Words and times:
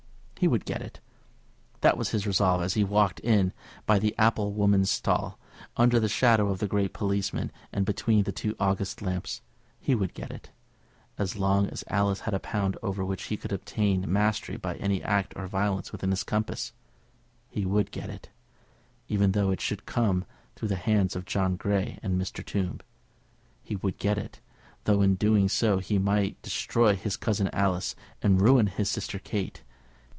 He 0.41 0.47
would 0.47 0.65
get 0.65 0.81
it. 0.81 0.99
That 1.81 1.97
was 1.99 2.09
his 2.09 2.25
resolve 2.25 2.63
as 2.63 2.73
he 2.73 2.83
walked 2.83 3.19
in 3.19 3.53
by 3.85 3.99
the 3.99 4.15
apple 4.17 4.51
woman's 4.53 4.89
stall, 4.89 5.37
under 5.77 5.99
the 5.99 6.09
shadow 6.09 6.47
of 6.49 6.57
the 6.57 6.65
great 6.67 6.93
policeman, 6.93 7.51
and 7.71 7.85
between 7.85 8.23
the 8.23 8.31
two 8.31 8.55
august 8.59 9.03
lamps. 9.03 9.41
He 9.79 9.93
would 9.93 10.15
get 10.15 10.31
it; 10.31 10.49
as 11.19 11.35
long 11.35 11.67
as 11.67 11.83
Alice 11.89 12.21
had 12.21 12.33
a 12.33 12.39
pound 12.39 12.75
over 12.81 13.05
which 13.05 13.25
he 13.25 13.37
could 13.37 13.51
obtain 13.51 14.11
mastery 14.11 14.57
by 14.57 14.77
any 14.77 15.03
act 15.03 15.31
or 15.35 15.45
violence 15.45 15.91
within 15.91 16.09
his 16.09 16.23
compass. 16.23 16.73
He 17.47 17.63
would 17.63 17.91
get 17.91 18.09
it; 18.09 18.29
even 19.07 19.33
though 19.33 19.51
it 19.51 19.61
should 19.61 19.85
come 19.85 20.25
through 20.55 20.69
the 20.69 20.75
hands 20.75 21.15
of 21.15 21.25
John 21.25 21.55
Grey 21.55 21.99
and 22.01 22.19
Mr. 22.19 22.43
Tombe. 22.43 22.79
He 23.61 23.75
would 23.75 23.99
get 23.99 24.17
it; 24.17 24.39
though 24.85 25.03
in 25.03 25.13
doing 25.17 25.49
so 25.49 25.77
he 25.77 25.99
might 25.99 26.41
destroy 26.41 26.95
his 26.95 27.15
cousin 27.15 27.47
Alice 27.53 27.95
and 28.23 28.41
ruin 28.41 28.65
his 28.65 28.89
sister 28.89 29.19
Kate. 29.19 29.61